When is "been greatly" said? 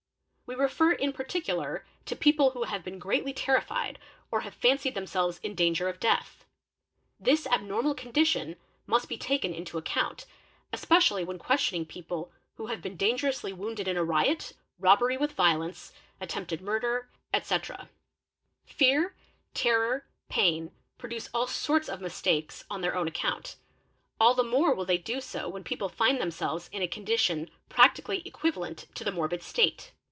2.83-3.31